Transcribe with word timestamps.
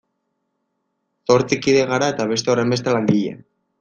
Zortzi 1.29 1.59
kide 1.67 1.83
gara 1.91 2.07
eta 2.15 2.27
beste 2.33 2.53
horrenbeste 2.55 2.97
langile. 2.97 3.37